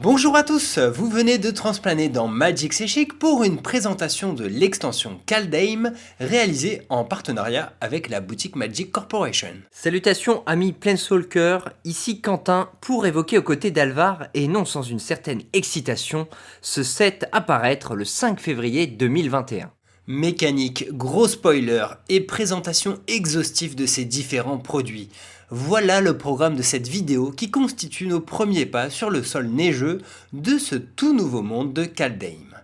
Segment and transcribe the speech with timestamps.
[0.00, 2.86] Bonjour à tous, vous venez de transplaner dans Magic C'est
[3.18, 9.54] pour une présentation de l'extension Kaldheim réalisée en partenariat avec la boutique Magic Corporation.
[9.72, 15.42] Salutations amis Planeswalker, ici Quentin pour évoquer aux côtés d'Alvar et non sans une certaine
[15.52, 16.28] excitation
[16.62, 19.72] ce set apparaître le 5 février 2021.
[20.10, 25.10] Mécanique, gros spoiler et présentation exhaustive de ces différents produits.
[25.50, 30.02] Voilà le programme de cette vidéo qui constitue nos premiers pas sur le sol neigeux
[30.34, 32.54] de ce tout nouveau monde de Kaldheim.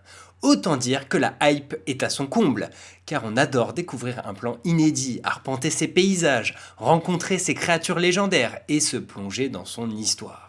[0.43, 2.69] Autant dire que la hype est à son comble,
[3.07, 8.79] car on adore découvrir un plan inédit, arpenter ses paysages, rencontrer ses créatures légendaires et
[8.79, 10.44] se plonger dans son histoire.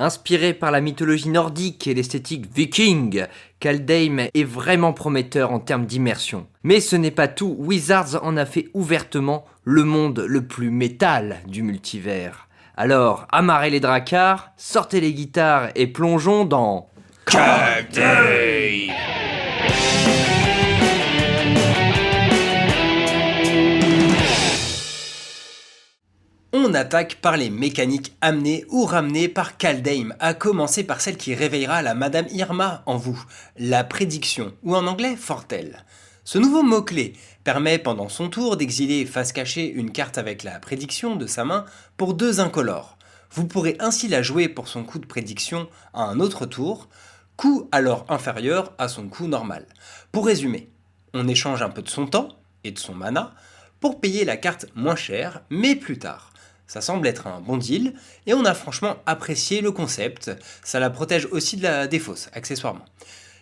[0.00, 3.26] Inspiré par la mythologie nordique et l'esthétique viking,
[3.58, 6.46] Kaldheim est vraiment prometteur en termes d'immersion.
[6.62, 11.38] Mais ce n'est pas tout, Wizards en a fait ouvertement le monde le plus métal
[11.48, 12.46] du multivers.
[12.76, 16.88] Alors, amarrez les dracars, sortez les guitares et plongeons dans...
[17.26, 19.17] Kaldheim
[26.60, 31.32] On attaque par les mécaniques amenées ou ramenées par Kaldheim, à commencer par celle qui
[31.32, 33.24] réveillera la Madame Irma en vous,
[33.56, 35.84] la prédiction, ou en anglais Fortel.
[36.24, 37.12] Ce nouveau mot-clé
[37.44, 41.64] permet pendant son tour d'exiler face cachée une carte avec la prédiction de sa main
[41.96, 42.98] pour deux incolores.
[43.30, 46.88] Vous pourrez ainsi la jouer pour son coup de prédiction à un autre tour,
[47.36, 49.64] coût alors inférieur à son coût normal.
[50.10, 50.68] Pour résumer,
[51.14, 52.30] on échange un peu de son temps
[52.64, 53.32] et de son mana
[53.78, 56.32] pour payer la carte moins chère, mais plus tard.
[56.68, 57.94] Ça semble être un bon deal
[58.26, 60.30] et on a franchement apprécié le concept.
[60.62, 62.84] Ça la protège aussi de la défausse, accessoirement.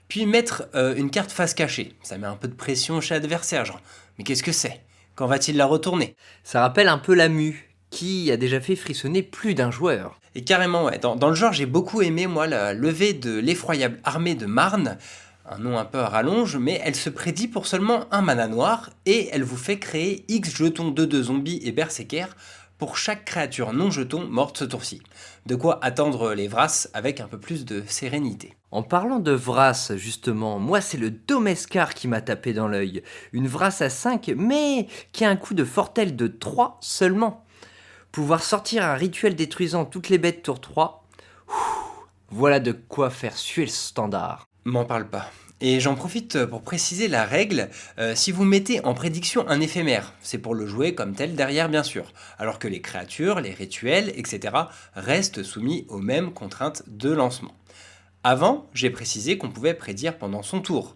[0.09, 3.65] Puis mettre euh, une carte face cachée, ça met un peu de pression chez l'adversaire,
[3.65, 3.83] genre.
[4.17, 4.81] Mais qu'est-ce que c'est?
[5.17, 6.15] Quand va-t-il la retourner?
[6.45, 10.21] Ça rappelle un peu la mue, qui a déjà fait frissonner plus d'un joueur.
[10.35, 10.99] Et carrément, ouais.
[10.99, 14.99] Dans, dans le genre, j'ai beaucoup aimé, moi, la levée de l'effroyable armée de Marne.
[15.49, 18.91] Un nom un peu à rallonge, mais elle se prédit pour seulement un mana noir
[19.07, 22.27] et elle vous fait créer X jetons de 2 zombies et berserker
[22.79, 25.03] pour chaque créature non jeton morte ce tour-ci.
[25.47, 28.55] De quoi attendre les Vras avec un peu plus de sérénité.
[28.71, 33.03] En parlant de Vras, justement, moi c'est le Domescar qui m'a tapé dans l'œil.
[33.33, 37.45] Une Vras à 5, mais qui a un coup de fortel de 3 seulement.
[38.13, 41.07] Pouvoir sortir un rituel détruisant toutes les bêtes tour 3,
[42.31, 44.47] voilà de quoi faire suer le standard.
[44.65, 45.31] M'en parle pas.
[45.63, 50.13] Et j'en profite pour préciser la règle, euh, si vous mettez en prédiction un éphémère,
[50.21, 54.13] c'est pour le jouer comme tel derrière bien sûr, alors que les créatures, les rituels,
[54.17, 54.55] etc.
[54.95, 57.55] restent soumis aux mêmes contraintes de lancement.
[58.23, 60.95] Avant, j'ai précisé qu'on pouvait prédire pendant son tour,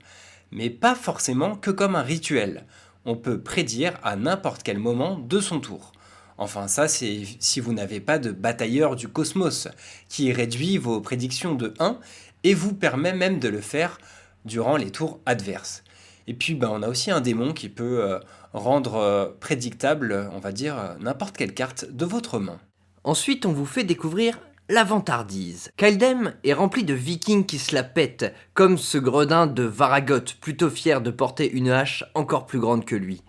[0.50, 2.66] mais pas forcément que comme un rituel.
[3.06, 5.92] On peut prédire à n'importe quel moment de son tour.
[6.36, 9.68] Enfin, ça, c'est si vous n'avez pas de batailleur du cosmos,
[10.10, 11.98] qui réduit vos prédictions de 1
[12.44, 13.98] et vous permet même de le faire
[14.44, 15.84] durant les tours adverses.
[16.26, 18.20] Et puis ben, on a aussi un démon qui peut euh,
[18.52, 22.58] rendre euh, prédictable, on va dire, euh, n'importe quelle carte de votre main.
[23.02, 25.70] Ensuite, on vous fait découvrir la vantardise.
[25.76, 30.70] Kaldem est rempli de vikings qui se la pètent, comme ce gredin de Varagot, plutôt
[30.70, 33.22] fier de porter une hache encore plus grande que lui.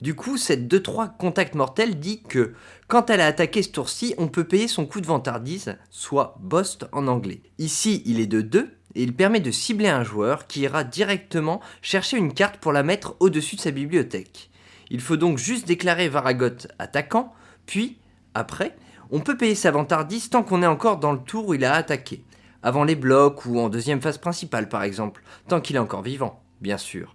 [0.00, 2.54] Du coup, cette 2-3 contact mortel dit que
[2.86, 6.86] quand elle a attaqué ce tour-ci, on peut payer son coup de vantardise, soit Bost
[6.92, 7.42] en anglais.
[7.58, 11.60] Ici, il est de 2, et il permet de cibler un joueur qui ira directement
[11.82, 14.50] chercher une carte pour la mettre au-dessus de sa bibliothèque.
[14.90, 17.32] Il faut donc juste déclarer Varagot attaquant,
[17.66, 17.98] puis,
[18.34, 18.76] après,
[19.10, 21.74] on peut payer sa vantardise tant qu'on est encore dans le tour où il a
[21.74, 22.24] attaqué.
[22.62, 26.42] Avant les blocs ou en deuxième phase principale par exemple, tant qu'il est encore vivant,
[26.60, 27.14] bien sûr.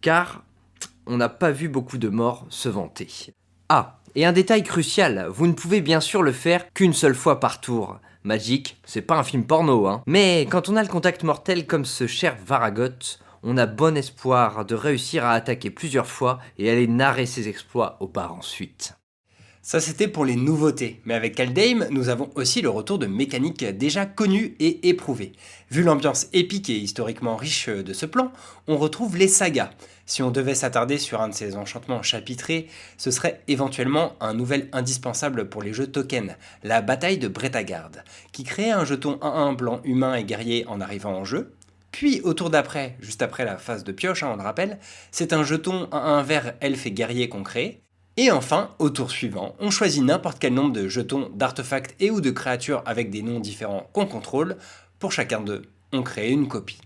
[0.00, 0.44] Car
[1.06, 3.08] on n'a pas vu beaucoup de morts se vanter.
[3.68, 7.40] Ah, et un détail crucial, vous ne pouvez bien sûr le faire qu'une seule fois
[7.40, 7.98] par tour.
[8.22, 10.02] Magic, c'est pas un film porno, hein.
[10.06, 14.64] Mais quand on a le contact mortel comme ce cher Varagot, on a bon espoir
[14.66, 18.99] de réussir à attaquer plusieurs fois et aller narrer ses exploits au par ensuite.
[19.62, 23.64] Ça c'était pour les nouveautés, mais avec Kaldheim, nous avons aussi le retour de mécaniques
[23.64, 25.32] déjà connues et éprouvées.
[25.70, 28.32] Vu l'ambiance épique et historiquement riche de ce plan,
[28.68, 29.70] on retrouve les sagas,
[30.06, 34.68] si on devait s'attarder sur un de ces enchantements chapitrés, ce serait éventuellement un nouvel
[34.72, 37.92] indispensable pour les jeux token, la bataille de Bretagard,
[38.32, 41.54] qui crée un jeton 1-1 blanc humain et guerrier en arrivant en jeu.
[41.92, 44.78] Puis au tour d'après, juste après la phase de pioche, hein, on le rappelle,
[45.12, 47.82] c'est un jeton 1-1 vert elfe et guerrier qu'on crée.
[48.16, 52.20] Et enfin, au tour suivant, on choisit n'importe quel nombre de jetons d'artefacts et ou
[52.20, 54.56] de créatures avec des noms différents qu'on contrôle.
[54.98, 55.62] Pour chacun d'eux,
[55.92, 56.80] on crée une copie.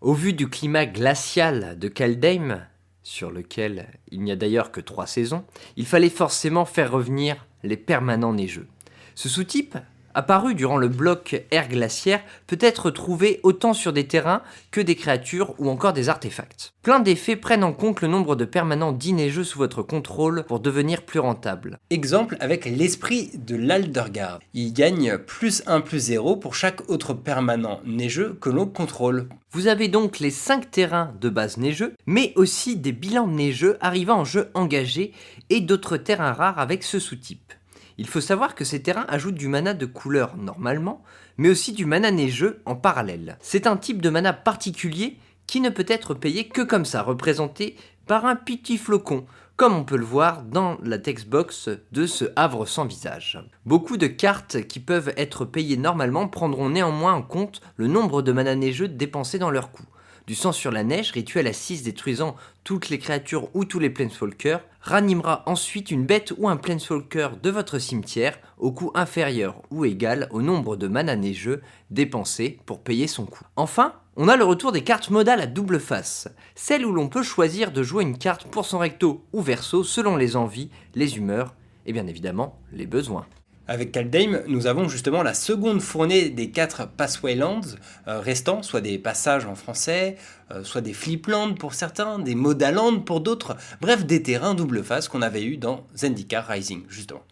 [0.00, 2.60] Au vu du climat glacial de Kaldheim,
[3.02, 5.44] sur lequel il n'y a d'ailleurs que trois saisons,
[5.76, 8.68] il fallait forcément faire revenir les permanents neigeux.
[9.14, 9.78] Ce sous-type
[10.14, 14.96] apparu durant le bloc ère glaciaire, peut être trouvé autant sur des terrains que des
[14.96, 16.72] créatures ou encore des artefacts.
[16.82, 20.60] Plein d'effets prennent en compte le nombre de permanents dits neigeux sous votre contrôle pour
[20.60, 21.78] devenir plus rentable.
[21.90, 24.40] Exemple avec l'esprit de l'Aldergard.
[24.52, 29.28] Il gagne plus 1 plus 0 pour chaque autre permanent neigeux que l'on contrôle.
[29.50, 34.20] Vous avez donc les 5 terrains de base neigeux, mais aussi des bilans neigeux arrivant
[34.20, 35.12] en jeu engagé
[35.48, 37.52] et d'autres terrains rares avec ce sous-type.
[37.98, 41.02] Il faut savoir que ces terrains ajoutent du mana de couleur normalement,
[41.36, 43.38] mais aussi du mana neigeux en parallèle.
[43.40, 47.76] C'est un type de mana particulier qui ne peut être payé que comme ça, représenté
[48.06, 49.26] par un petit flocon,
[49.56, 53.38] comme on peut le voir dans la textbox de ce havre sans visage.
[53.64, 58.32] Beaucoup de cartes qui peuvent être payées normalement prendront néanmoins en compte le nombre de
[58.32, 59.86] mana neigeux dépensés dans leur coût.
[60.26, 62.34] Du sang sur la neige, rituel à 6 détruisant
[62.64, 67.50] toutes les créatures ou tous les planeswalkers, ranimera ensuite une bête ou un planeswalker de
[67.50, 71.60] votre cimetière au coût inférieur ou égal au nombre de mana neigeux
[71.90, 73.44] dépensés pour payer son coût.
[73.56, 77.22] Enfin, on a le retour des cartes modales à double face, celles où l'on peut
[77.22, 81.54] choisir de jouer une carte pour son recto ou verso selon les envies, les humeurs
[81.84, 83.26] et bien évidemment les besoins.
[83.66, 87.62] Avec Kaldheim, nous avons justement la seconde fournée des quatre Passwaylands
[88.08, 90.16] euh, restants, soit des passages en français,
[90.50, 95.08] euh, soit des Fliplands pour certains, des Modalands pour d'autres, bref des terrains double face
[95.08, 97.22] qu'on avait eu dans Zendikar Rising justement.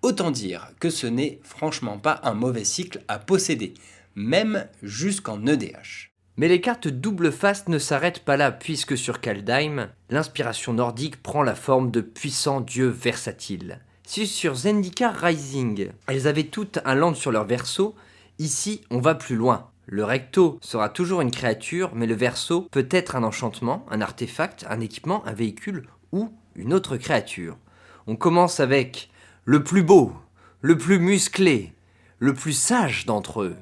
[0.00, 3.74] Autant dire que ce n'est franchement pas un mauvais cycle à posséder,
[4.14, 6.10] même jusqu'en EDH.
[6.38, 11.42] Mais les cartes double face ne s'arrêtent pas là, puisque sur Kaldheim, l'inspiration nordique prend
[11.42, 13.80] la forme de puissants dieux versatiles.
[14.08, 17.96] Si sur Zendikar Rising, elles avaient toutes un land sur leur verso,
[18.38, 19.68] ici on va plus loin.
[19.86, 24.64] Le recto sera toujours une créature, mais le verso peut être un enchantement, un artefact,
[24.70, 27.58] un équipement, un véhicule ou une autre créature.
[28.06, 29.10] On commence avec
[29.44, 30.12] le plus beau,
[30.60, 31.72] le plus musclé,
[32.20, 33.56] le plus sage d'entre eux.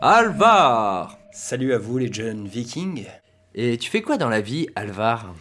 [0.00, 3.06] Alvar Salut à vous les jeunes vikings.
[3.56, 5.34] Et tu fais quoi dans la vie, Alvar?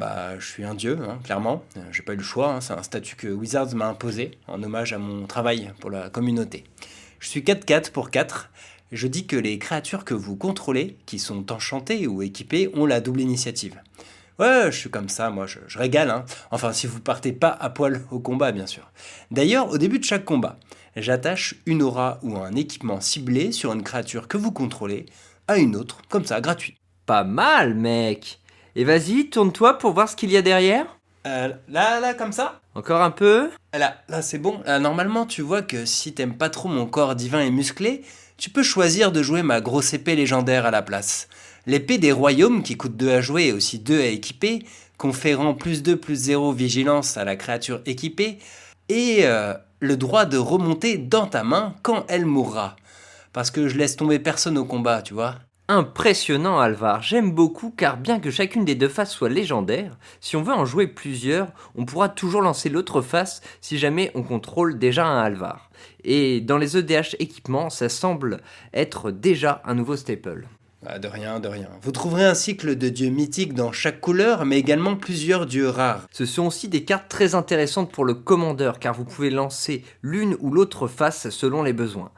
[0.00, 1.62] Bah, je suis un dieu, hein, clairement.
[1.76, 4.62] Euh, j'ai pas eu le choix, hein, c'est un statut que Wizards m'a imposé en
[4.62, 6.64] hommage à mon travail pour la communauté.
[7.18, 8.50] Je suis 4-4 pour 4.
[8.92, 13.02] Je dis que les créatures que vous contrôlez, qui sont enchantées ou équipées, ont la
[13.02, 13.78] double initiative.
[14.38, 16.08] Ouais, je suis comme ça, moi, je, je régale.
[16.08, 16.24] Hein.
[16.50, 18.90] Enfin, si vous partez pas à poil au combat, bien sûr.
[19.30, 20.58] D'ailleurs, au début de chaque combat,
[20.96, 25.04] j'attache une aura ou un équipement ciblé sur une créature que vous contrôlez
[25.46, 26.78] à une autre, comme ça, gratuit.
[27.04, 28.39] Pas mal, mec
[28.76, 30.86] et vas-y, tourne-toi pour voir ce qu'il y a derrière.
[31.26, 32.60] Euh, là, là, comme ça?
[32.74, 34.60] Encore un peu Là, là, c'est bon.
[34.64, 38.02] Là, normalement, tu vois que si t'aimes pas trop mon corps divin et musclé,
[38.36, 41.28] tu peux choisir de jouer ma grosse épée légendaire à la place.
[41.66, 44.64] L'épée des royaumes, qui coûte 2 à jouer et aussi 2 à équiper,
[44.96, 48.38] conférant plus 2 plus 0 vigilance à la créature équipée,
[48.88, 52.76] et euh, le droit de remonter dans ta main quand elle mourra.
[53.32, 55.36] Parce que je laisse tomber personne au combat, tu vois.
[55.72, 60.42] Impressionnant Alvar, j'aime beaucoup car bien que chacune des deux faces soit légendaire, si on
[60.42, 61.46] veut en jouer plusieurs,
[61.76, 65.70] on pourra toujours lancer l'autre face si jamais on contrôle déjà un Alvar.
[66.02, 68.40] Et dans les EDH équipements, ça semble
[68.74, 70.48] être déjà un nouveau staple.
[70.84, 71.68] Ah, de rien, de rien.
[71.82, 76.08] Vous trouverez un cycle de dieux mythiques dans chaque couleur, mais également plusieurs dieux rares.
[76.10, 80.36] Ce sont aussi des cartes très intéressantes pour le commandeur, car vous pouvez lancer l'une
[80.40, 82.10] ou l'autre face selon les besoins.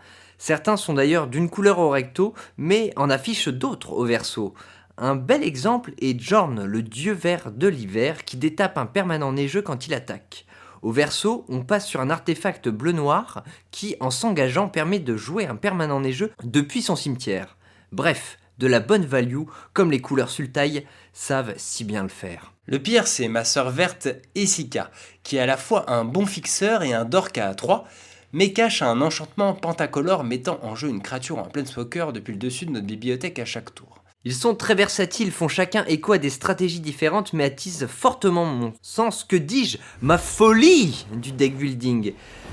[0.45, 4.55] Certains sont d'ailleurs d'une couleur au recto, mais en affichent d'autres au verso.
[4.99, 9.63] Un bel exemple est Jorn, le dieu vert de l'hiver, qui détape un permanent neigeux
[9.63, 10.45] quand il attaque.
[10.83, 15.55] Au verso, on passe sur un artefact bleu-noir qui, en s'engageant, permet de jouer un
[15.55, 17.57] permanent neigeux depuis son cimetière.
[17.93, 19.45] Bref, de la bonne value,
[19.75, 22.53] comme les couleurs sultailles savent si bien le faire.
[22.67, 24.91] Le pire, c'est ma sœur verte, Essika,
[25.23, 27.87] qui est à la fois un bon fixeur et un dork à 3,
[28.33, 32.67] mais cache un enchantement pentacolore mettant en jeu une créature en Planeswalker depuis le dessus
[32.67, 34.03] de notre bibliothèque à chaque tour.
[34.25, 38.73] Ils sont très versatiles, font chacun écho à des stratégies différentes, mais attisent fortement mon
[38.81, 42.13] sens, que dis-je, ma folie du deck building.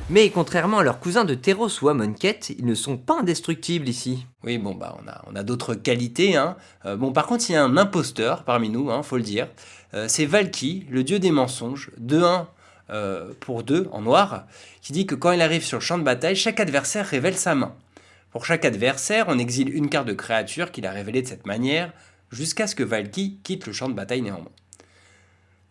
[0.09, 4.25] Mais contrairement à leurs cousins de Teros ou Amonkhet, ils ne sont pas indestructibles ici.
[4.43, 6.57] Oui, bon, bah, on a, on a d'autres qualités, hein.
[6.85, 9.47] Euh, bon, par contre, il y a un imposteur parmi nous, hein, faut le dire.
[9.93, 12.47] Euh, c'est Valky, le dieu des mensonges, de 1
[12.91, 14.45] euh, pour deux en noir,
[14.81, 17.55] qui dit que quand il arrive sur le champ de bataille, chaque adversaire révèle sa
[17.55, 17.75] main.
[18.31, 21.91] Pour chaque adversaire, on exile une carte de créature qu'il a révélée de cette manière,
[22.31, 24.51] jusqu'à ce que Valky quitte le champ de bataille néanmoins.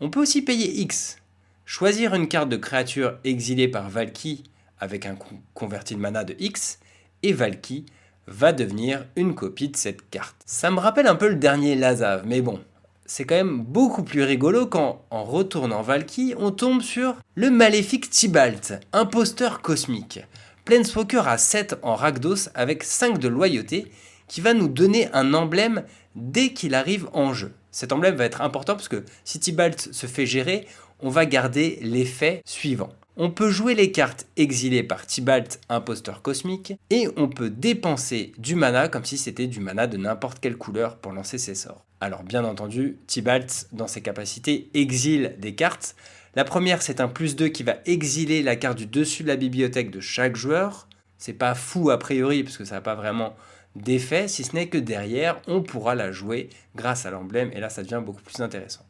[0.00, 1.18] On peut aussi payer X,
[1.64, 4.44] choisir une carte de créature exilée par Valky
[4.80, 5.16] avec un
[5.54, 6.78] converti mana de X,
[7.22, 7.86] et Valky
[8.26, 10.36] va devenir une copie de cette carte.
[10.46, 12.60] Ça me rappelle un peu le dernier Lazav, mais bon,
[13.08, 18.10] c'est quand même beaucoup plus rigolo quand, en retournant Valky, on tombe sur le maléfique
[18.10, 20.20] Tibalt, imposteur cosmique.
[20.66, 23.90] Planeswalker à 7 en Rakdos avec 5 de loyauté
[24.28, 25.84] qui va nous donner un emblème
[26.14, 27.52] dès qu'il arrive en jeu.
[27.70, 30.66] Cet emblème va être important parce que si Tibalt se fait gérer,
[31.00, 32.90] on va garder l'effet suivant.
[33.16, 38.54] On peut jouer les cartes exilées par Tibalt, imposteur cosmique, et on peut dépenser du
[38.54, 41.87] mana comme si c'était du mana de n'importe quelle couleur pour lancer ses sorts.
[42.00, 45.96] Alors bien entendu, Tibalt, dans ses capacités, exile des cartes.
[46.36, 49.36] La première, c'est un plus 2 qui va exiler la carte du dessus de la
[49.36, 50.88] bibliothèque de chaque joueur.
[51.16, 53.34] C'est pas fou a priori, parce que ça n'a pas vraiment
[53.74, 57.68] d'effet, si ce n'est que derrière, on pourra la jouer grâce à l'emblème, et là
[57.68, 58.86] ça devient beaucoup plus intéressant.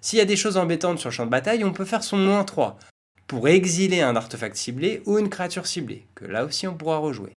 [0.00, 2.16] S'il y a des choses embêtantes sur le champ de bataille, on peut faire son
[2.16, 2.78] moins 3
[3.26, 7.32] pour exiler un artefact ciblé ou une créature ciblée, que là aussi on pourra rejouer.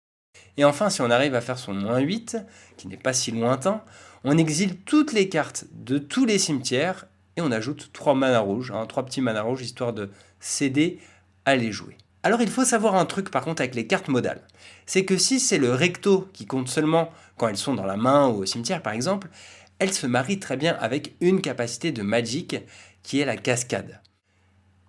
[0.57, 2.37] Et enfin, si on arrive à faire son moins 8,
[2.77, 3.83] qui n'est pas si lointain,
[4.23, 7.05] on exile toutes les cartes de tous les cimetières
[7.35, 10.09] et on ajoute 3 mana rouges, 3 hein, petits mana rouges, histoire de
[10.39, 10.99] céder
[11.45, 11.97] à les jouer.
[12.23, 14.41] Alors il faut savoir un truc par contre avec les cartes modales.
[14.85, 18.27] C'est que si c'est le recto qui compte seulement quand elles sont dans la main
[18.27, 19.29] ou au cimetière par exemple,
[19.79, 22.57] elles se marient très bien avec une capacité de magic
[23.03, 24.01] qui est la cascade.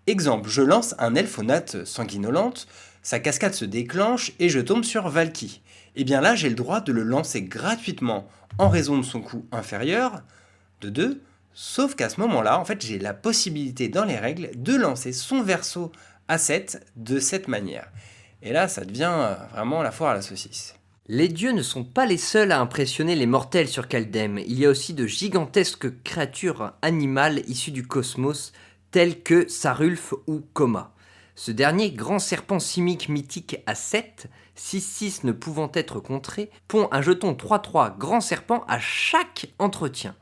[0.07, 2.67] Exemple, je lance un elfonate sanguinolente,
[3.03, 5.61] sa cascade se déclenche et je tombe sur Valky.
[5.99, 9.21] Et eh bien là, j'ai le droit de le lancer gratuitement en raison de son
[9.21, 10.23] coût inférieur
[10.81, 11.21] de 2,
[11.55, 15.43] sauf qu'à ce moment-là, en fait, j'ai la possibilité dans les règles de lancer son
[15.43, 15.91] verso
[16.29, 17.91] à 7 de cette manière.
[18.43, 20.77] Et là, ça devient euh, vraiment la foire à la saucisse.
[21.09, 24.39] Les dieux ne sont pas les seuls à impressionner les mortels sur Kaldem.
[24.39, 28.53] Il y a aussi de gigantesques créatures animales issues du cosmos,
[28.93, 30.95] tels que Sarulf ou Koma.
[31.41, 34.27] Ce dernier grand serpent simique mythique à 7,
[34.57, 40.17] 6-6 ne pouvant être contré, pond un jeton 3-3 grand serpent à chaque entretien.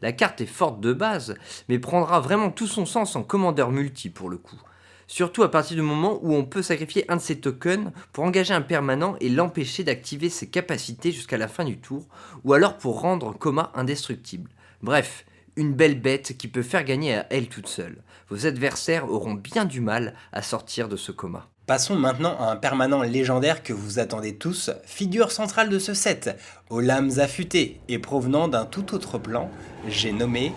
[0.00, 1.34] La carte est forte de base,
[1.68, 4.58] mais prendra vraiment tout son sens en commandeur multi pour le coup.
[5.06, 8.54] Surtout à partir du moment où on peut sacrifier un de ses tokens pour engager
[8.54, 12.06] un permanent et l'empêcher d'activer ses capacités jusqu'à la fin du tour,
[12.44, 14.48] ou alors pour rendre Koma indestructible.
[14.80, 18.02] Bref, une belle bête qui peut faire gagner à elle toute seule.
[18.28, 21.48] Vos adversaires auront bien du mal à sortir de ce coma.
[21.66, 26.36] Passons maintenant à un permanent légendaire que vous attendez tous, figure centrale de ce set,
[26.70, 29.50] aux lames affûtées et provenant d'un tout autre plan,
[29.86, 30.52] j'ai nommé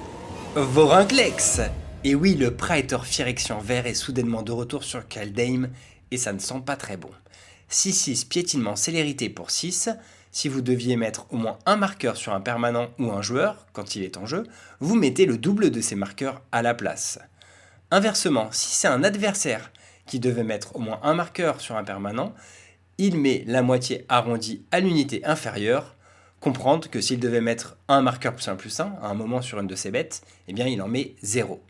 [0.55, 1.61] Vorinclex.
[2.03, 5.69] Et oui, le Praetor Phyrexian vert est soudainement de retour sur Kaldheim,
[6.11, 7.11] et ça ne sent pas très bon.
[7.69, 9.89] 6-6 piétinement célérité pour 6,
[10.35, 13.95] si vous deviez mettre au moins un marqueur sur un permanent ou un joueur, quand
[13.95, 14.43] il est en jeu,
[14.81, 17.19] vous mettez le double de ces marqueurs à la place.
[17.89, 19.71] Inversement, si c'est un adversaire
[20.05, 22.33] qui devait mettre au moins un marqueur sur un permanent,
[22.97, 25.95] il met la moitié arrondie à l'unité inférieure.
[26.41, 29.61] Comprendre que s'il devait mettre un marqueur plus 1 plus 1 à un moment sur
[29.61, 31.63] une de ses bêtes, eh bien il en met 0.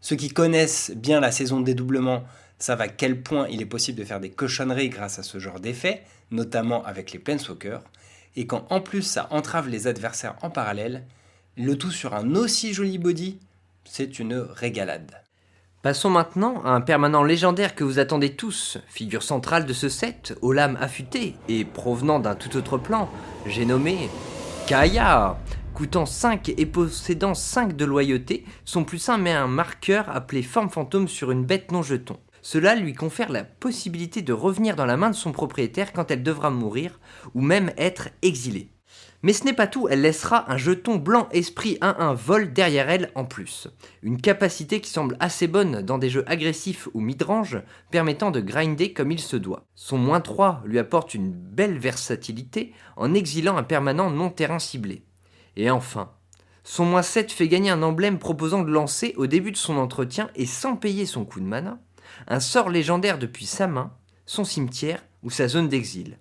[0.00, 2.22] Ceux qui connaissent bien la saison de dédoublement
[2.60, 5.58] savent à quel point il est possible de faire des cochonneries grâce à ce genre
[5.58, 7.82] d'effet, notamment avec les Planeswalkers
[8.36, 11.04] et quand en plus ça entrave les adversaires en parallèle,
[11.56, 13.38] le tout sur un aussi joli body,
[13.84, 15.12] c'est une régalade.
[15.82, 20.38] Passons maintenant à un permanent légendaire que vous attendez tous, figure centrale de ce set,
[20.40, 23.10] aux lames affûtées et provenant d'un tout autre plan,
[23.46, 24.08] j'ai nommé
[24.66, 25.38] Kaya.
[25.74, 30.68] Coûtant 5 et possédant 5 de loyauté, son plus 1 met un marqueur appelé forme
[30.68, 32.18] fantôme sur une bête non jeton.
[32.42, 36.24] Cela lui confère la possibilité de revenir dans la main de son propriétaire quand elle
[36.24, 37.00] devra mourir,
[37.34, 38.72] ou même être exilée.
[39.22, 43.12] Mais ce n'est pas tout, elle laissera un jeton blanc esprit 1-1 vol derrière elle
[43.14, 43.68] en plus.
[44.02, 48.92] Une capacité qui semble assez bonne dans des jeux agressifs ou midrange, permettant de grinder
[48.92, 49.64] comme il se doit.
[49.76, 55.04] Son moins 3 lui apporte une belle versatilité en exilant un permanent non terrain ciblé.
[55.54, 56.10] Et enfin,
[56.64, 60.30] son moins 7 fait gagner un emblème proposant de lancer au début de son entretien
[60.34, 61.78] et sans payer son coup de mana,
[62.28, 63.92] un sort légendaire depuis sa main,
[64.26, 66.18] son cimetière ou sa zone d'exil.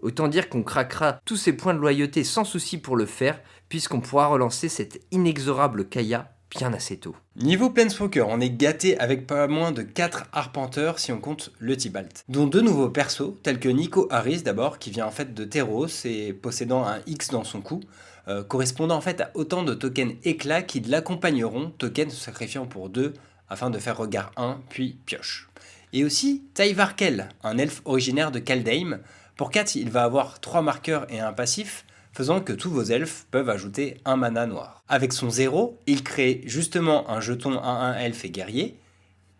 [0.00, 4.00] Autant dire qu'on craquera tous ses points de loyauté sans souci pour le faire, puisqu'on
[4.00, 7.16] pourra relancer cette inexorable Kaya bien assez tôt.
[7.36, 11.76] Niveau Planeswalker, on est gâté avec pas moins de 4 arpenteurs si on compte le
[11.76, 15.44] Tibalt, dont deux nouveaux persos, tels que Nico Harris d'abord, qui vient en fait de
[15.44, 17.80] Teros et possédant un X dans son cou,
[18.28, 22.88] euh, correspondant en fait à autant de tokens éclats qui l'accompagneront, tokens se sacrifiant pour
[22.88, 23.14] deux
[23.52, 25.48] afin de faire regard 1 puis pioche.
[25.92, 29.00] Et aussi Taivarkel, un elfe originaire de Kaldheim.
[29.36, 33.26] Pour 4, il va avoir 3 marqueurs et un passif, faisant que tous vos elfes
[33.30, 34.82] peuvent ajouter un mana noir.
[34.88, 38.78] Avec son 0, il crée justement un jeton 1-1 elfe et guerrier,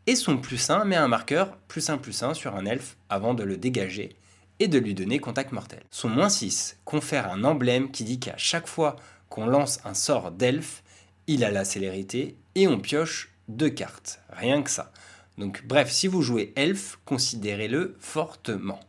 [0.07, 3.33] et son plus 1 met un marqueur plus 1 plus 1 sur un elfe avant
[3.33, 4.17] de le dégager
[4.59, 5.83] et de lui donner contact mortel.
[5.91, 8.97] Son moins 6 confère un emblème qui dit qu'à chaque fois
[9.29, 10.83] qu'on lance un sort d'elfe,
[11.27, 14.93] il a la célérité et on pioche deux cartes, rien que ça.
[15.39, 18.81] Donc bref, si vous jouez elfe, considérez-le fortement.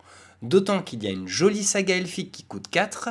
[0.42, 3.10] D'autant qu'il y a une jolie saga elfique qui coûte 4,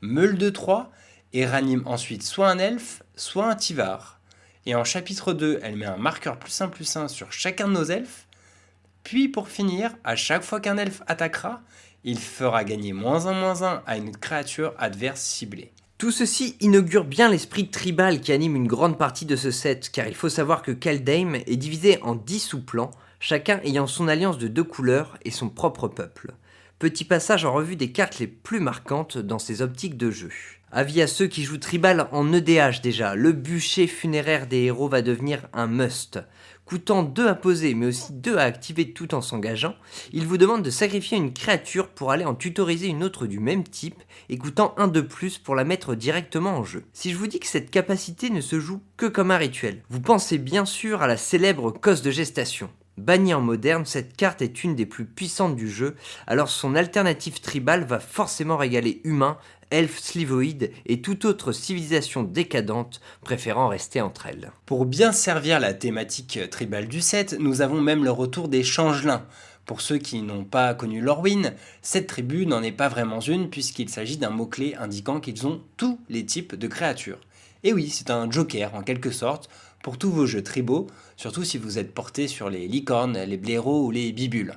[0.00, 0.90] meule de 3,
[1.32, 4.18] et ranime ensuite soit un elfe, soit un tivar.
[4.66, 7.72] Et en chapitre 2, elle met un marqueur plus 1 plus 1 sur chacun de
[7.72, 8.26] nos elfes.
[9.04, 11.62] Puis pour finir, à chaque fois qu'un elfe attaquera,
[12.04, 15.72] il fera gagner moins 1 moins 1 à une créature adverse ciblée.
[16.00, 20.08] Tout ceci inaugure bien l'esprit tribal qui anime une grande partie de ce set, car
[20.08, 24.48] il faut savoir que Kaldheim est divisé en 10 sous-plans, chacun ayant son alliance de
[24.48, 26.32] deux couleurs et son propre peuple.
[26.78, 30.30] Petit passage en revue des cartes les plus marquantes dans ces optiques de jeu.
[30.72, 35.02] Avis à ceux qui jouent tribal en EDH déjà, le bûcher funéraire des héros va
[35.02, 36.18] devenir un must.
[36.70, 39.74] Coûtant 2 à poser mais aussi 2 à activer tout en s'engageant,
[40.12, 43.64] il vous demande de sacrifier une créature pour aller en tutoriser une autre du même
[43.64, 46.84] type et coûtant 1 de plus pour la mettre directement en jeu.
[46.92, 50.00] Si je vous dis que cette capacité ne se joue que comme un rituel, vous
[50.00, 52.70] pensez bien sûr à la célèbre cause de gestation.
[52.96, 55.96] Bannie en moderne, cette carte est une des plus puissantes du jeu,
[56.26, 59.38] alors son alternative tribale va forcément régaler humains,
[59.70, 64.52] elfes, slivoïdes et toute autre civilisation décadente, préférant rester entre elles.
[64.66, 69.26] Pour bien servir la thématique tribale du set, nous avons même le retour des changelins.
[69.66, 73.88] Pour ceux qui n'ont pas connu l'Orwin, cette tribu n'en est pas vraiment une puisqu'il
[73.88, 77.20] s'agit d'un mot-clé indiquant qu'ils ont tous les types de créatures.
[77.62, 79.48] Et oui, c'est un joker en quelque sorte
[79.82, 83.86] pour tous vos jeux tribaux, surtout si vous êtes porté sur les licornes, les blaireaux
[83.86, 84.54] ou les bibules.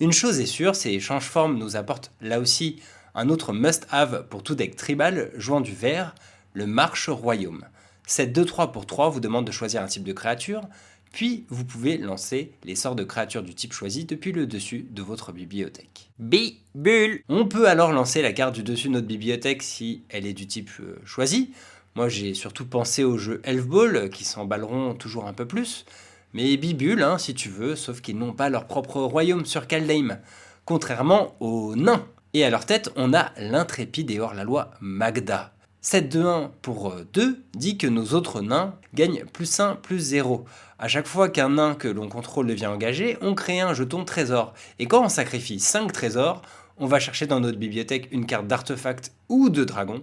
[0.00, 2.80] Une chose est sûre, ces change-formes nous apportent là aussi
[3.16, 6.14] un autre must-have pour tout deck tribal jouant du vert,
[6.52, 7.64] le Marche Royaume.
[8.06, 10.68] Cette 2-3 pour 3 vous demande de choisir un type de créature,
[11.12, 15.02] puis vous pouvez lancer les sorts de créatures du type choisi depuis le dessus de
[15.02, 16.10] votre bibliothèque.
[16.18, 20.34] Bibule On peut alors lancer la carte du dessus de notre bibliothèque si elle est
[20.34, 21.52] du type euh, choisi.
[21.94, 25.86] Moi j'ai surtout pensé aux jeux Elf Ball qui s'emballeront toujours un peu plus.
[26.34, 30.18] Mais Bibule, hein, si tu veux, sauf qu'ils n'ont pas leur propre royaume sur Kaldheim.
[30.66, 32.04] Contrairement aux nains
[32.36, 35.54] et à leur tête, on a l'intrépide et hors-la-loi Magda.
[35.80, 40.00] 7 de 1 pour 2 euh, dit que nos autres nains gagnent plus 1 plus
[40.00, 40.44] 0.
[40.78, 44.52] A chaque fois qu'un nain que l'on contrôle devient engagé, on crée un jeton trésor.
[44.78, 46.42] Et quand on sacrifie 5 trésors,
[46.76, 50.02] on va chercher dans notre bibliothèque une carte d'artefact ou de dragon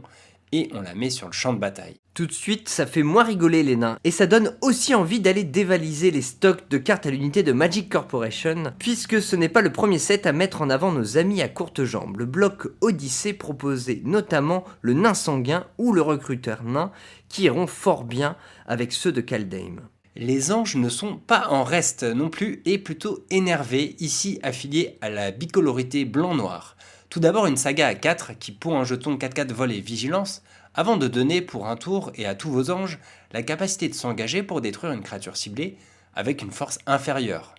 [0.54, 1.98] et on la met sur le champ de bataille.
[2.14, 5.44] Tout de suite, ça fait moins rigoler les nains, et ça donne aussi envie d'aller
[5.44, 9.72] dévaliser les stocks de cartes à l'unité de Magic Corporation, puisque ce n'est pas le
[9.72, 12.18] premier set à mettre en avant nos amis à courtes jambes.
[12.18, 16.92] Le bloc Odyssée proposait notamment le nain sanguin ou le recruteur nain,
[17.30, 18.36] qui iront fort bien
[18.68, 19.82] avec ceux de Kaldheim.
[20.16, 25.10] Les anges ne sont pas en reste non plus et plutôt énervés, ici affiliés à
[25.10, 26.78] la bicolorité blanc-noir.
[27.14, 30.42] Tout d'abord une saga à 4 qui pour un jeton 4-4 vol et vigilance,
[30.74, 32.98] avant de donner pour un tour et à tous vos anges
[33.34, 35.78] la capacité de s'engager pour détruire une créature ciblée
[36.16, 37.54] avec une force inférieure.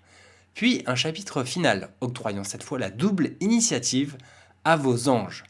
[0.55, 4.17] Puis un chapitre final octroyant cette fois la double initiative
[4.65, 5.45] à vos anges.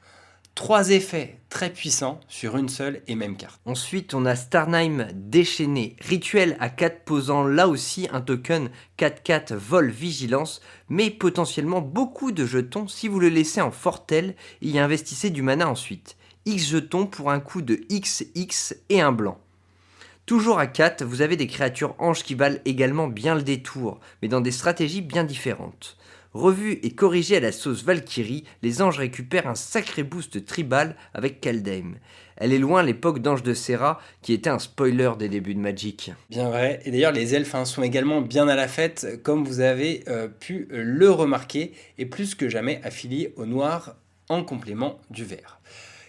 [0.54, 3.60] Trois effets très puissants sur une seule et même carte.
[3.64, 9.90] Ensuite, on a Starnheim déchaîné, rituel à 4 posant là aussi un token 4-4 vol
[9.90, 15.30] vigilance, mais potentiellement beaucoup de jetons si vous le laissez en fortel et y investissez
[15.30, 16.16] du mana ensuite.
[16.46, 19.38] X jetons pour un coup de XX et un blanc.
[20.24, 24.28] Toujours à 4, vous avez des créatures anges qui valent également bien le détour, mais
[24.28, 25.96] dans des stratégies bien différentes.
[26.34, 31.40] Revu et corrigé à la sauce Valkyrie, les anges récupèrent un sacré boost tribal avec
[31.40, 31.94] Kaldheim.
[32.36, 36.10] Elle est loin l'époque d'Ange de Serra, qui était un spoiler des débuts de Magic.
[36.30, 39.60] Bien vrai, et d'ailleurs les elfes hein, sont également bien à la fête, comme vous
[39.60, 43.94] avez euh, pu le remarquer, et plus que jamais affiliés au noir
[44.28, 45.60] en complément du vert.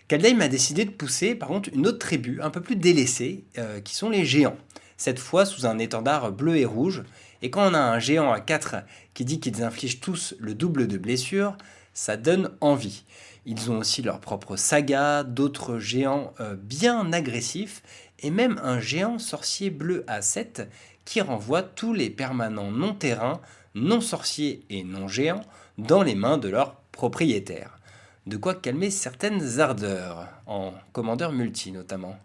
[0.07, 3.79] Kaldheim a décidé de pousser par contre une autre tribu un peu plus délaissée, euh,
[3.79, 4.57] qui sont les géants,
[4.97, 7.03] cette fois sous un étendard bleu et rouge,
[7.45, 8.77] et quand on a un géant à 4
[9.13, 11.55] qui dit qu'ils infligent tous le double de blessures,
[11.93, 13.03] ça donne envie.
[13.45, 17.83] Ils ont aussi leur propre saga, d'autres géants euh, bien agressifs,
[18.17, 20.67] et même un géant sorcier bleu à 7
[21.05, 23.39] qui renvoie tous les permanents non terrains,
[23.75, 25.45] non sorciers et non géants
[25.77, 27.77] dans les mains de leurs propriétaires.
[28.25, 32.17] De quoi calmer certaines ardeurs, en commandeur multi notamment.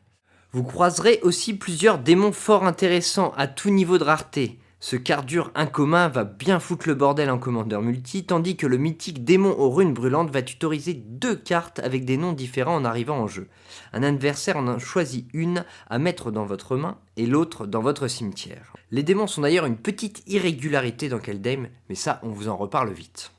[0.53, 4.59] Vous croiserez aussi plusieurs démons fort intéressants à tout niveau de rareté.
[4.83, 9.25] Ce dur incommun va bien foutre le bordel en commandeur multi, tandis que le mythique
[9.25, 13.27] démon aux runes brûlantes va tutoriser deux cartes avec des noms différents en arrivant en
[13.27, 13.49] jeu.
[13.93, 18.09] Un adversaire en a choisi une à mettre dans votre main et l'autre dans votre
[18.09, 18.73] cimetière.
[18.91, 22.91] Les démons sont d'ailleurs une petite irrégularité dans Keldheim, mais ça on vous en reparle
[22.91, 23.33] vite.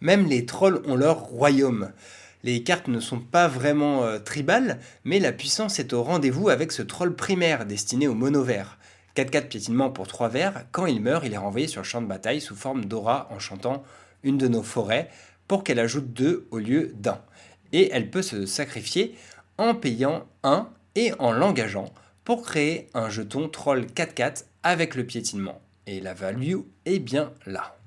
[0.00, 1.92] Même les trolls ont leur royaume.
[2.42, 6.72] Les cartes ne sont pas vraiment euh, tribales, mais la puissance est au rendez-vous avec
[6.72, 8.77] ce troll primaire destiné au mono vert.
[9.18, 12.06] 4-4 piétinement pour 3 vers, quand il meurt, il est renvoyé sur le champ de
[12.06, 13.82] bataille sous forme d'aura en chantant
[14.22, 15.10] une de nos forêts,
[15.48, 17.20] pour qu'elle ajoute 2 au lieu d'un.
[17.72, 19.16] Et elle peut se sacrifier
[19.56, 25.60] en payant 1 et en l'engageant pour créer un jeton troll 4-4 avec le piétinement.
[25.86, 27.77] Et la value est bien là.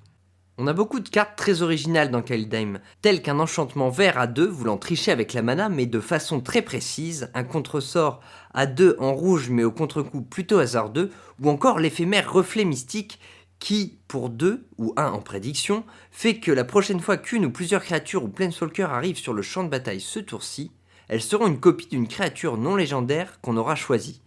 [0.57, 4.45] On a beaucoup de cartes très originales dans Kaldheim, telles qu'un enchantement vert à 2
[4.45, 8.19] voulant tricher avec la mana mais de façon très précise, un contresort
[8.53, 11.09] à 2 en rouge mais au contre-coup plutôt hasardeux,
[11.41, 13.19] ou encore l'éphémère reflet mystique
[13.59, 17.83] qui, pour 2 ou 1 en prédiction, fait que la prochaine fois qu'une ou plusieurs
[17.83, 20.71] créatures ou Planeswalker arrivent sur le champ de bataille ce tour-ci,
[21.07, 24.21] elles seront une copie d'une créature non légendaire qu'on aura choisie.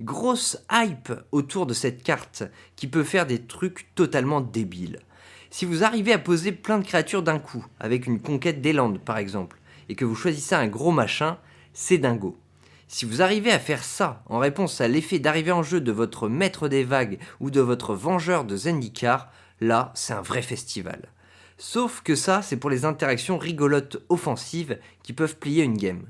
[0.00, 2.44] Grosse hype autour de cette carte
[2.76, 4.98] qui peut faire des trucs totalement débiles.
[5.52, 9.00] Si vous arrivez à poser plein de créatures d'un coup, avec une conquête des Landes
[9.00, 9.58] par exemple,
[9.88, 11.38] et que vous choisissez un gros machin,
[11.72, 12.38] c'est dingo.
[12.86, 16.28] Si vous arrivez à faire ça en réponse à l'effet d'arrivée en jeu de votre
[16.28, 19.28] maître des vagues ou de votre vengeur de Zendikar,
[19.60, 21.08] là c'est un vrai festival.
[21.58, 26.06] Sauf que ça c'est pour les interactions rigolotes offensives qui peuvent plier une game.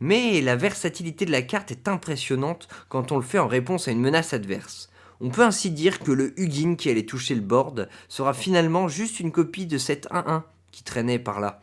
[0.00, 3.92] Mais la versatilité de la carte est impressionnante quand on le fait en réponse à
[3.92, 4.90] une menace adverse.
[5.20, 9.20] On peut ainsi dire que le Hugin qui allait toucher le board sera finalement juste
[9.20, 11.62] une copie de cette 1-1 qui traînait par là.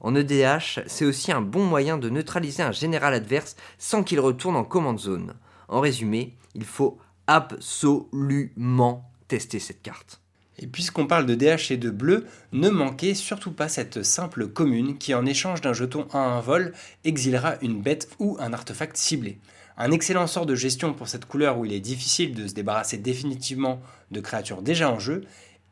[0.00, 4.56] En EDH, c'est aussi un bon moyen de neutraliser un général adverse sans qu'il retourne
[4.56, 5.34] en command zone.
[5.68, 10.20] En résumé, il faut absolument tester cette carte.
[10.58, 14.98] Et puisqu'on parle de DH et de bleu, ne manquez surtout pas cette simple commune
[14.98, 16.72] qui, en échange d'un jeton à un vol,
[17.04, 19.38] exilera une bête ou un artefact ciblé.
[19.76, 22.96] Un excellent sort de gestion pour cette couleur où il est difficile de se débarrasser
[22.96, 23.80] définitivement
[24.12, 25.24] de créatures déjà en jeu,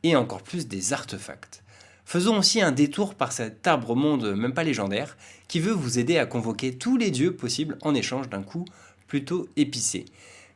[0.03, 1.62] et encore plus des artefacts.
[2.05, 6.19] Faisons aussi un détour par cet arbre monde même pas légendaire, qui veut vous aider
[6.19, 8.65] à convoquer tous les dieux possibles en échange d'un coup
[9.07, 10.07] plutôt épicé,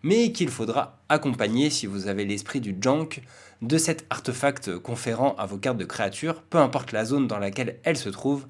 [0.03, 3.23] mais qu'il faudra accompagner si vous avez l'esprit du junk
[3.63, 7.79] de cet artefact conférant à vos cartes de créatures, peu importe la zone dans laquelle
[7.85, 8.47] elles se trouvent,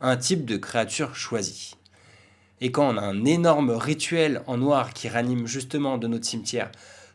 [0.00, 1.74] un type de créature choisi.
[2.60, 6.70] Et quand on a un énorme rituel en noir qui ranime justement de notre cimetière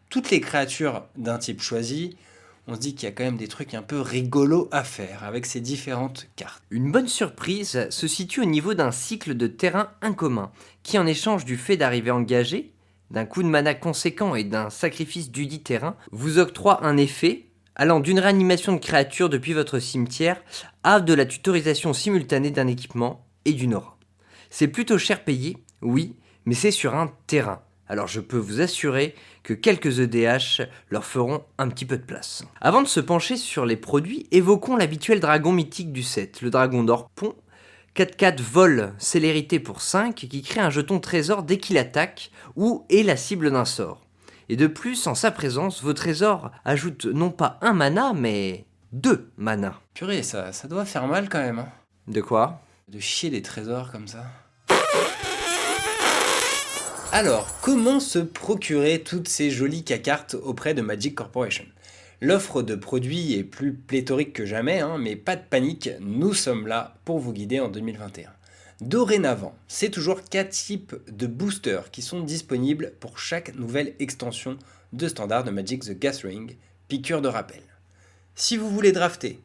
[0.09, 2.17] toutes les créatures d'un type choisi,
[2.67, 5.23] on se dit qu'il y a quand même des trucs un peu rigolos à faire
[5.23, 6.61] avec ces différentes cartes.
[6.69, 10.51] Une bonne surprise se situe au niveau d'un cycle de terrain incommun,
[10.83, 12.71] qui en échange du fait d'arriver engagé,
[13.09, 17.47] d'un coup de mana conséquent et d'un sacrifice du dit terrain, vous octroie un effet
[17.75, 20.41] allant d'une réanimation de créatures depuis votre cimetière
[20.83, 23.97] à de la tutorisation simultanée d'un équipement et d'une aura.
[24.51, 27.61] C'est plutôt cher payé, oui, mais c'est sur un terrain.
[27.87, 32.43] Alors je peux vous assurer que quelques EDH leur feront un petit peu de place.
[32.59, 36.83] Avant de se pencher sur les produits, évoquons l'habituel dragon mythique du set, le dragon
[36.83, 37.33] d'or pont.
[37.95, 43.03] 4-4 vol célérité pour 5 qui crée un jeton trésor dès qu'il attaque ou est
[43.03, 44.01] la cible d'un sort.
[44.49, 49.31] Et de plus, en sa présence, vos trésors ajoutent non pas un mana, mais deux
[49.37, 49.79] mana.
[49.93, 51.59] Purée, ça, ça doit faire mal quand même.
[51.59, 51.69] Hein.
[52.07, 52.61] De quoi?
[52.91, 54.25] De chier des trésors comme ça.
[57.13, 61.63] Alors, comment se procurer toutes ces jolies cartes auprès de Magic Corporation?
[62.19, 66.67] L'offre de produits est plus pléthorique que jamais, hein, mais pas de panique, nous sommes
[66.67, 68.29] là pour vous guider en 2021.
[68.81, 74.57] Dorénavant, c'est toujours 4 types de boosters qui sont disponibles pour chaque nouvelle extension
[74.91, 76.57] de standard de Magic the Gathering,
[76.89, 77.63] piqûre de rappel.
[78.35, 79.39] Si vous voulez drafter,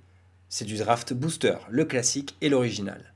[0.49, 3.13] c'est du draft booster, le classique et l'original.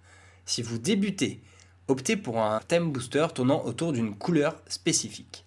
[0.50, 1.40] Si vous débutez
[1.86, 5.44] optez pour un thème booster tournant autour d'une couleur spécifique.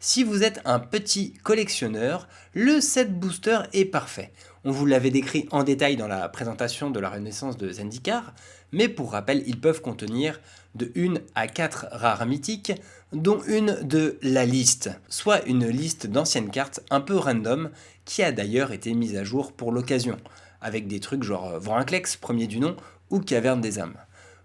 [0.00, 4.32] Si vous êtes un petit collectionneur, le set booster est parfait.
[4.64, 8.34] On vous l'avait décrit en détail dans la présentation de la renaissance de Zendikar,
[8.72, 10.40] mais pour rappel, ils peuvent contenir
[10.74, 12.72] de 1 à 4 rares mythiques,
[13.12, 17.70] dont une de la liste, soit une liste d'anciennes cartes un peu random
[18.04, 20.16] qui a d'ailleurs été mise à jour pour l'occasion,
[20.60, 22.74] avec des trucs genre Vorinclex, premier du nom,
[23.10, 23.94] ou Caverne des âmes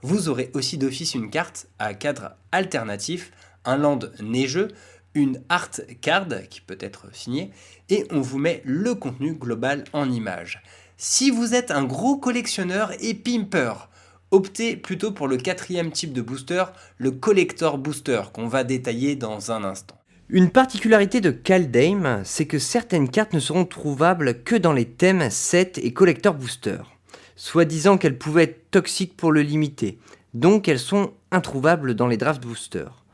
[0.01, 3.31] vous aurez aussi d'office une carte à cadre alternatif,
[3.65, 4.69] un land neigeux,
[5.13, 7.51] une art card qui peut être signée,
[7.89, 10.61] et on vous met le contenu global en image.
[10.97, 13.89] Si vous êtes un gros collectionneur et pimper,
[14.31, 16.65] optez plutôt pour le quatrième type de booster,
[16.97, 19.95] le collector booster, qu'on va détailler dans un instant.
[20.31, 25.29] Une particularité de Kaldheim, c'est que certaines cartes ne seront trouvables que dans les thèmes
[25.29, 26.77] 7 et collector booster
[27.39, 29.97] soi-disant qu'elles pouvaient être toxiques pour le limiter,
[30.33, 33.05] donc elles sont introuvables dans les draft boosters.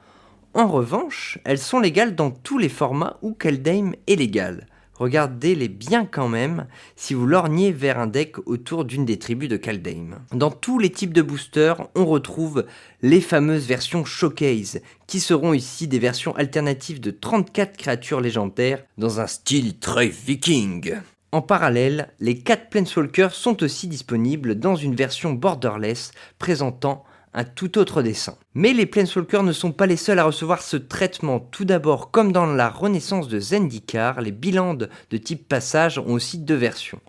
[0.55, 4.65] En revanche, elles sont légales dans tous les formats où Kaldheim est légal.
[4.95, 9.57] Regardez-les bien quand même si vous lorgnez vers un deck autour d'une des tribus de
[9.57, 10.17] Kaldheim.
[10.31, 12.65] Dans tous les types de boosters, on retrouve
[13.03, 19.19] les fameuses versions Showcase, qui seront ici des versions alternatives de 34 créatures légendaires dans
[19.19, 20.95] un style très viking.
[21.31, 27.77] En parallèle, les 4 Planeswalkers sont aussi disponibles dans une version borderless présentant un tout
[27.77, 28.37] autre dessin.
[28.53, 31.41] Mais les Planeswalkers ne sont pas les seuls à recevoir ce traitement.
[31.41, 36.37] Tout d'abord, comme dans la renaissance de Zendikar, les bilans de type passage ont aussi
[36.37, 37.01] deux versions.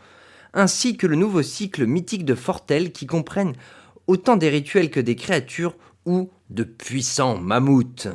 [0.52, 3.55] Ainsi que le nouveau cycle mythique de Fortel qui comprennent
[4.09, 8.09] autant des rituels que des créatures ou de puissants mammouths.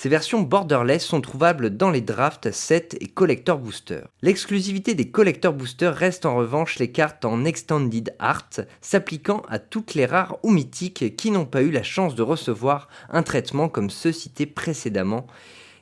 [0.00, 4.06] Ces versions borderless sont trouvables dans les drafts, sets et collector boosters.
[4.22, 8.48] L'exclusivité des collector boosters reste en revanche les cartes en extended art,
[8.80, 12.86] s'appliquant à toutes les rares ou mythiques qui n'ont pas eu la chance de recevoir
[13.10, 15.26] un traitement comme ceux cités précédemment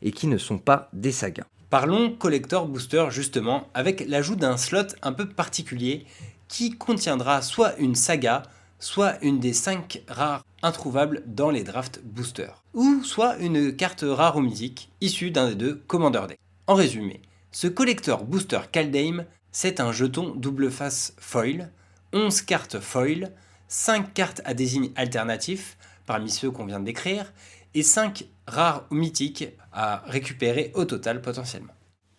[0.00, 1.44] et qui ne sont pas des sagas.
[1.68, 6.06] Parlons collector booster justement avec l'ajout d'un slot un peu particulier
[6.48, 8.44] qui contiendra soit une saga,
[8.78, 14.36] soit une des 5 rares introuvables dans les draft boosters, ou soit une carte rare
[14.36, 16.38] ou mythique issue d'un des deux Commander Deck.
[16.66, 21.70] En résumé, ce collector booster Kaldheim, c'est un jeton double face foil,
[22.12, 23.32] 11 cartes foil,
[23.68, 27.32] 5 cartes à désigne alternatif, parmi ceux qu'on vient de décrire,
[27.74, 31.72] et 5 rares ou mythiques à récupérer au total potentiellement.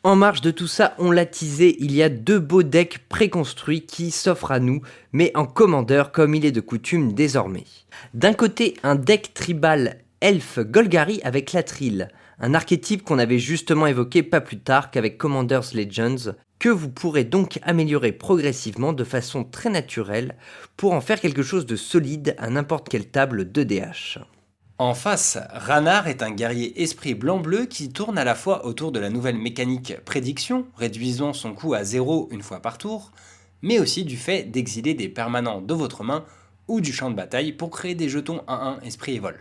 [0.04, 3.86] En marge de tout ça, on l'a teasé, il y a deux beaux decks préconstruits
[3.86, 7.66] qui s'offrent à nous, mais en commandeur comme il est de coutume désormais.
[8.16, 12.08] D'un côté, un deck tribal Elf Golgari avec Latril,
[12.40, 17.24] un archétype qu'on avait justement évoqué pas plus tard qu'avec Commander's Legends, que vous pourrez
[17.24, 20.36] donc améliorer progressivement de façon très naturelle
[20.76, 24.18] pour en faire quelque chose de solide à n'importe quelle table de DH.
[24.80, 29.00] En face, Ranar est un guerrier esprit blanc-bleu qui tourne à la fois autour de
[29.00, 33.12] la nouvelle mécanique prédiction, réduisant son coût à zéro une fois par tour,
[33.62, 36.26] mais aussi du fait d'exiler des permanents de votre main
[36.68, 39.38] ou du champ de bataille pour créer des jetons 1-1 esprit et vol.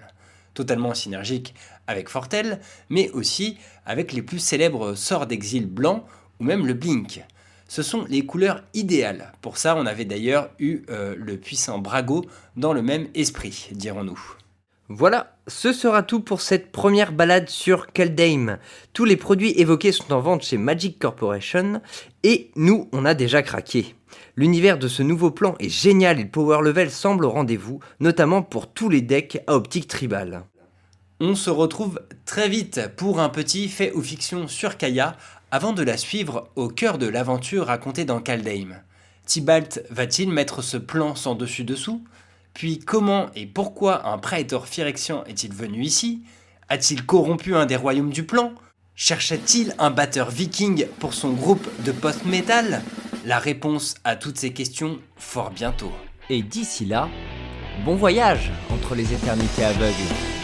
[0.56, 1.54] Totalement synergique
[1.86, 6.06] avec Fortel, mais aussi avec les plus célèbres sorts d'exil blanc
[6.40, 7.22] ou même le Blink.
[7.68, 9.32] Ce sont les couleurs idéales.
[9.42, 12.24] Pour ça, on avait d'ailleurs eu euh, le puissant Brago
[12.56, 14.18] dans le même esprit, dirons-nous.
[14.88, 18.58] Voilà, ce sera tout pour cette première balade sur Kaldheim.
[18.94, 21.82] Tous les produits évoqués sont en vente chez Magic Corporation
[22.22, 23.95] et nous, on a déjà craqué.
[24.36, 28.42] L'univers de ce nouveau plan est génial et le power level semble au rendez-vous, notamment
[28.42, 30.44] pour tous les decks à optique tribale.
[31.20, 35.16] On se retrouve très vite pour un petit fait ou fiction sur Kaya
[35.50, 38.82] avant de la suivre au cœur de l'aventure racontée dans Kaldheim.
[39.24, 42.04] Tibalt va-t-il mettre ce plan sans dessus-dessous?
[42.52, 46.22] Puis comment et pourquoi un Praetor Phyrexian est-il venu ici?
[46.68, 48.52] A-t-il corrompu un des royaumes du plan?
[48.98, 52.82] Cherchait-il un batteur viking pour son groupe de post-metal
[53.26, 55.92] La réponse à toutes ces questions fort bientôt.
[56.30, 57.10] Et d'ici là,
[57.84, 60.35] bon voyage entre les éternités aveugles.